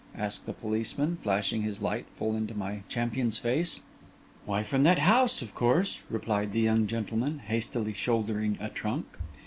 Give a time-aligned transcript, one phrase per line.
[0.15, 3.81] asked the policeman, flashing his light full into my champion's face.
[4.47, 9.05] 'Why, from that house, of course,' replied the young gentleman, hastily shouldering a trunk.